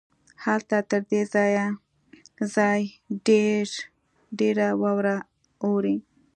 [0.43, 1.21] هلته تر دې
[2.55, 2.81] ځای
[4.39, 5.17] ډېره واوره
[5.65, 5.95] اوري.